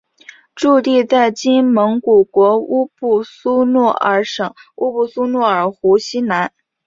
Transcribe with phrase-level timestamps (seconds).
[0.55, 6.51] 驻地在今蒙古国乌布苏诺尔省乌布苏诺尔湖西南。